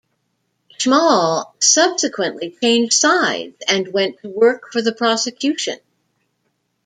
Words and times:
Schmahl 0.79 1.53
subsequently 1.59 2.49
changed 2.59 2.93
sides 2.93 3.53
and 3.67 3.93
went 3.93 4.17
to 4.23 4.29
work 4.29 4.71
for 4.73 4.81
the 4.81 4.91
prosecution. 4.95 5.77